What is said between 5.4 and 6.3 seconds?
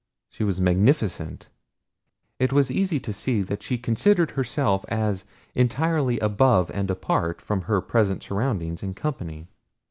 entirely